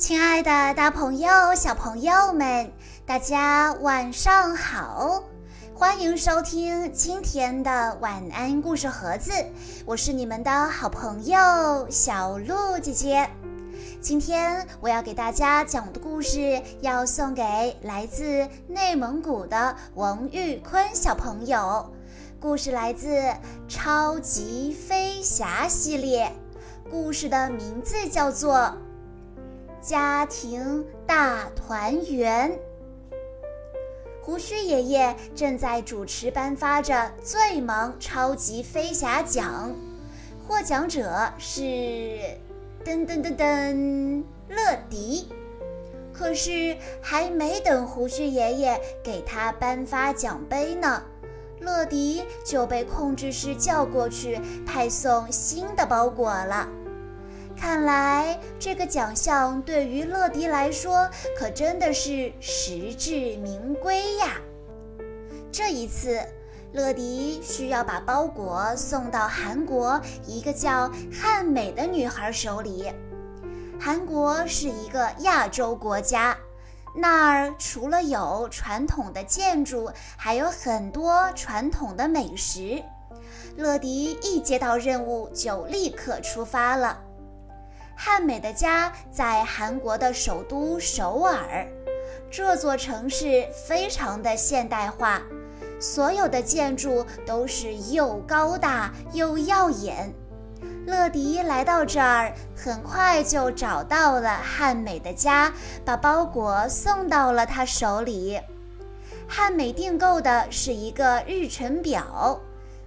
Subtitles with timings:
[0.00, 2.72] 亲爱的，大朋友、小朋友们，
[3.04, 5.22] 大家晚上好！
[5.74, 9.30] 欢迎收听今天的晚安故事盒子，
[9.84, 13.28] 我是你们的好朋友小鹿姐姐。
[14.00, 21.92] 今天我要给大家讲的故事，要送给来自内蒙古的王玉坤小朋友。
[22.40, 23.08] 故事来自
[23.68, 26.32] 《超级飞侠》系列，
[26.90, 28.74] 故事的名字叫做。
[29.80, 32.58] 家庭大团圆。
[34.22, 39.74] 胡须爷爷正在主持颁发着最萌超级飞侠奖，
[40.46, 41.56] 获奖者是
[42.84, 45.28] 噔噔噔噔乐迪。
[46.12, 51.02] 可是还没等胡须爷爷给他颁发奖杯呢，
[51.60, 56.68] 乐迪就被控制室叫过去派送新的包裹了。
[57.60, 61.06] 看来这个奖项对于乐迪来说
[61.38, 64.40] 可真的是实至名归呀！
[65.52, 66.18] 这一次，
[66.72, 72.90] 乐迪需要把包裹送到韩国一个叫汉美的女孩手里。
[73.78, 76.34] 韩国是一个亚洲国家，
[76.96, 82.82] 那儿除了有传统的建筑，还有很多传统的美食。
[83.58, 86.98] 乐迪一接到任务，就立刻出发了。
[88.02, 91.68] 汉美的家在韩国的首都首尔，
[92.30, 95.20] 这座城市非常的现代化，
[95.78, 100.10] 所有的建筑都是又高大又耀眼。
[100.86, 105.52] 乐迪来到这儿，很快就找到了汉美的家，
[105.84, 108.40] 把包裹送到了他手里。
[109.28, 112.40] 汉美订购的是一个日程表。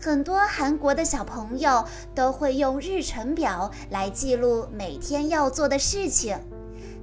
[0.00, 6.38] 很多韩国的小朋友都会用日程表来记录每天要做的事情，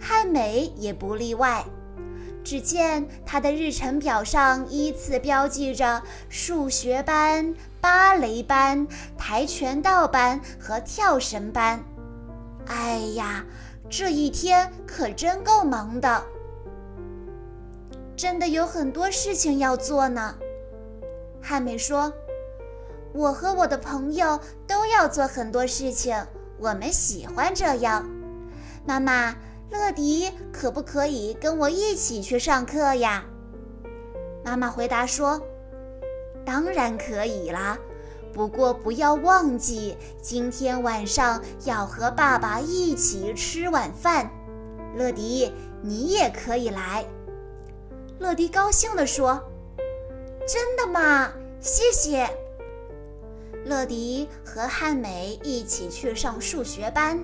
[0.00, 1.64] 汉美也不例外。
[2.44, 8.86] 只见他的日程表上依次标记着数学班、芭蕾班、
[9.18, 11.82] 跆拳道班和跳绳班。
[12.66, 13.44] 哎呀，
[13.90, 16.22] 这一天可真够忙的，
[18.14, 20.36] 真的有很多事情要做呢。
[21.42, 22.12] 汉美说。
[23.14, 26.16] 我和我的朋友都要做很多事情，
[26.58, 28.04] 我们喜欢这样。
[28.84, 29.36] 妈妈，
[29.70, 33.24] 乐迪可不可以跟我一起去上课呀？
[34.44, 35.40] 妈妈回答说
[36.44, 37.78] ：“当然可以啦，
[38.32, 44.28] 不过不要忘记今天晚上要和爸爸一起吃晚饭。
[44.96, 45.52] 乐迪，
[45.82, 47.04] 你也可以来。”
[48.18, 49.40] 乐迪高兴地说
[50.46, 51.32] ：“真的吗？
[51.60, 52.28] 谢谢。”
[53.64, 57.18] 乐迪和汉美一起去上数学班，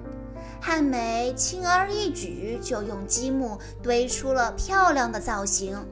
[0.61, 5.87] 汉美轻而易举就用积木堆出了漂亮的造型，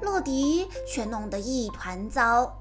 [0.00, 2.58] 乐迪却弄得一团糟。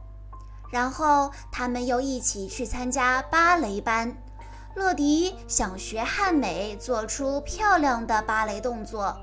[0.72, 4.13] 然后他们又一起去参加芭蕾班，
[4.75, 9.18] 乐迪想学汉美做出漂亮的芭蕾动作，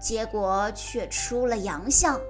[0.00, 2.20] 结果却出了洋相。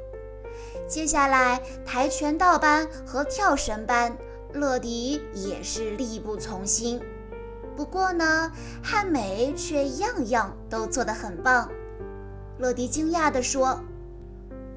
[0.86, 4.14] 接下来跆拳道班和跳绳班。
[4.54, 7.00] 乐迪也是力不从心，
[7.76, 11.68] 不过呢，汉美却样样都做得很棒。
[12.58, 13.80] 乐迪惊讶地说：“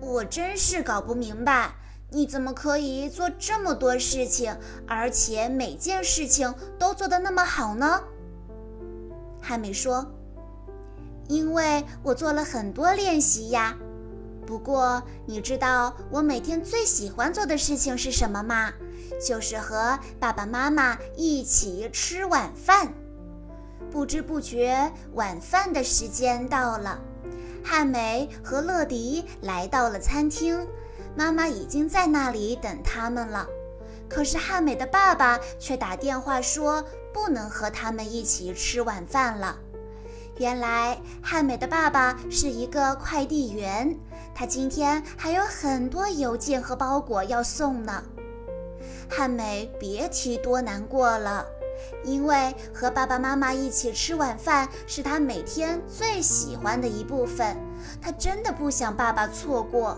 [0.02, 1.76] 我真是搞不明白，
[2.10, 8.02] 你怎么可以做这么多事情，而且每件事情都做得那么好呢？”
[9.40, 10.12] 汉美说
[11.30, 13.78] ：“因为我做了很多练习呀。
[14.48, 18.74] 不过，你知道我每天最喜欢做的事情是什么吗？”
[19.26, 22.94] 就是和爸爸妈妈一起吃晚饭，
[23.92, 27.00] 不知不觉晚饭的时间到了。
[27.64, 30.68] 汉美和乐迪来到了餐厅，
[31.16, 33.48] 妈妈已经在那里等他们了。
[34.10, 36.82] 可是汉美的爸爸却打电话说
[37.14, 39.58] 不能和他们一起吃晚饭了。
[40.38, 43.98] 原来汉美的爸爸是一个快递员，
[44.34, 48.04] 他今天还有很多邮件和包裹要送呢。
[49.10, 51.46] 汉美别提多难过了，
[52.04, 57.58] 因为和爸爸妈妈一起吃晚饭是他每天最喜欢的一部分，
[58.02, 59.98] 他真的不想爸爸错过。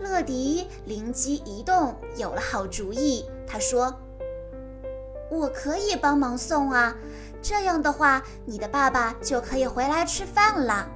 [0.00, 3.24] 乐迪灵机一动，有了好主意。
[3.46, 3.94] 他说
[5.30, 6.96] ：“我可以帮忙送啊，
[7.40, 10.88] 这样的话，你的爸爸就可以回来吃饭了。”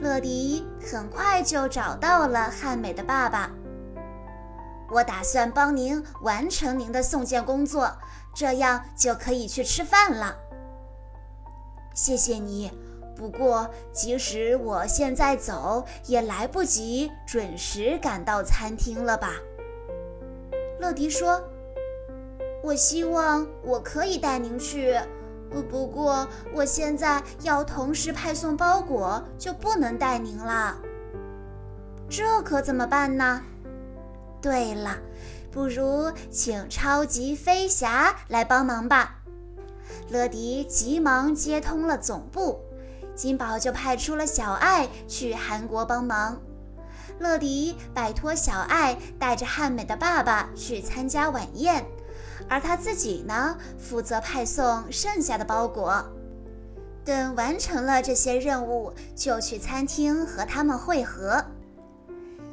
[0.00, 3.50] 乐迪很快就找到了汉美的爸爸。
[4.90, 7.90] 我打算帮您完成您的送件工作，
[8.34, 10.36] 这样就可以去吃饭了。
[11.94, 12.70] 谢谢你，
[13.16, 19.32] 不过，即使我现在走，也来不及准时赶到餐厅了吧？
[20.80, 21.42] 乐迪说
[22.62, 24.96] ：“我希望我可以带您去，
[25.68, 30.78] 不过我现在要同时派送包裹，就不能带您了。
[32.08, 33.42] 这可怎么办呢？
[34.40, 34.96] 对了，
[35.50, 39.16] 不如请超级飞侠来帮忙吧。”
[40.10, 42.60] 乐迪急忙接通了总部。
[43.14, 46.40] 金宝就派出了小爱去韩国帮忙，
[47.18, 51.84] 乐迪拜托小爱带着汉美的爸爸去参加晚宴，
[52.48, 56.04] 而他自己呢，负责派送剩下的包裹。
[57.04, 61.44] 等完成了这些任务，就去餐厅和他们会合。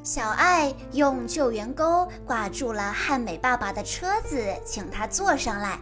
[0.05, 5.79] 小爱用救援钩挂住了汉美爸爸的车子，请他坐上来，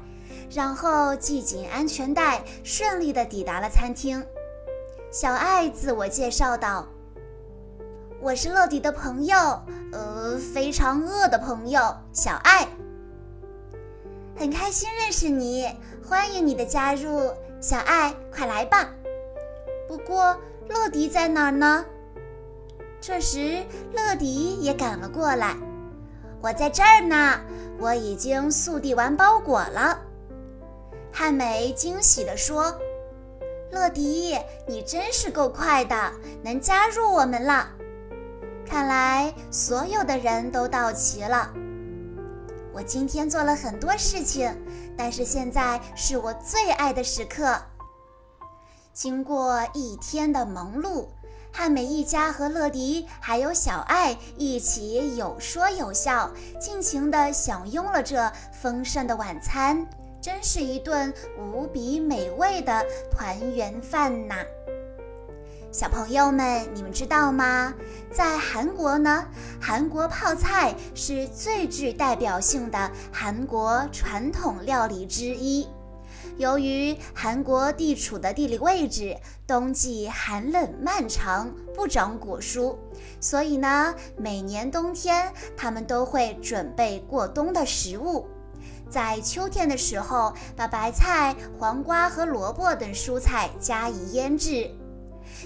[0.50, 4.26] 然后系紧安全带，顺利地抵达了餐厅。
[5.12, 6.88] 小爱自我介绍道
[8.24, 9.36] ：“我是乐迪的朋友，
[9.92, 11.82] 呃，非常饿的朋友，
[12.14, 12.66] 小爱。
[14.38, 15.68] 很开心认识你，
[16.08, 17.30] 欢迎你的加入，
[17.60, 18.90] 小爱，快来吧。
[19.86, 20.38] 不过，
[20.70, 21.84] 乐迪在哪儿呢？”
[23.06, 23.62] 这时，
[23.92, 25.58] 乐迪也赶了过来。
[26.42, 27.38] “我在这儿呢，
[27.78, 30.00] 我已经速递完包裹了。”
[31.12, 32.74] 汉美惊喜地说。
[33.74, 36.14] 乐迪，你真是够快的，
[36.44, 37.68] 能加入我们了。
[38.66, 41.52] 看来所有的人都到齐了。
[42.72, 44.50] 我今天做了很多事情，
[44.98, 47.60] 但是现在是我最爱的时刻。
[48.94, 51.08] 经过一天的忙碌，
[51.56, 56.30] 汉美一家和乐迪还有小爱一起有说有笑，
[56.60, 59.88] 尽情地享用了这丰盛的晚餐。
[60.20, 64.36] 真是一顿无比美味的团圆饭呐！
[65.72, 67.72] 小朋友们，你们知道吗？
[68.12, 69.24] 在韩国呢，
[69.62, 75.68] 韩国泡菜是最具代表性的韩国传统料理之一。
[76.38, 79.16] 由于韩国地处的地理位置，
[79.46, 82.76] 冬季寒冷漫长，不长果蔬，
[83.20, 88.28] 所以呢，每年冬天他们都会准备过冬的食物。
[88.90, 94.70] 在秋天的时候，把白菜、黄瓜和萝卜等蔬菜加以腌制，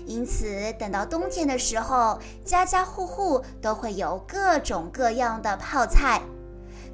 [0.06, 6.22] 因此等到冬天的时候，家家户户都会有各种各样的泡菜。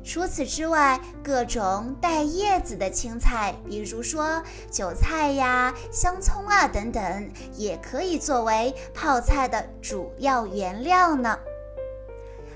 [0.04, 11.40] 除此之外，各种带叶子的青菜，比如说韭菜呀、香葱啊等等，也可以作为泡菜的主要原料呢。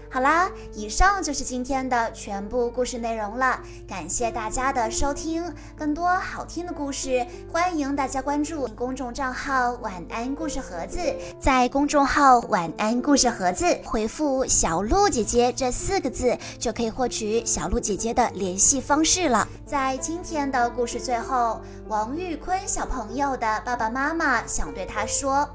[0.10, 3.60] 好啦，以上就是今天的全部故事内容了。
[3.88, 5.44] 感谢大家的收听，
[5.78, 11.00] 更多好听的故事，欢迎大家关注公众账号“晚安故事盒子”。
[11.40, 19.46] 在公众号“晚安故事盒子”回复“小鹿姐姐”这四个字，就可以获取小鹿姐姐的联系方式了。
[19.66, 25.48] 在今天的故事最后，王玉坤小朋友的爸爸妈妈想对他说：“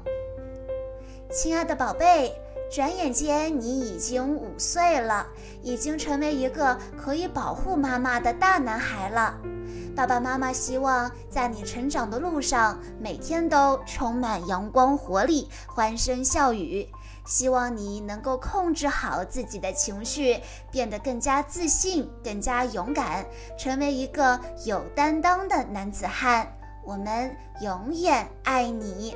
[1.33, 2.33] 亲爱的宝贝。”
[2.73, 5.27] 转眼间，你已经五岁了，
[5.61, 9.37] 已经成为一个可以保护妈妈的大男孩了。
[9.95, 16.89] 爸爸妈妈希望在你成长的路上，每天都充满阳光活力、欢声笑语。
[17.27, 23.23] 希望你能够控制好自己的情绪，变得更加自信、更加勇敢，
[23.55, 26.51] 成为一个有担当的男子汉。
[26.83, 29.15] 我们永远爱你。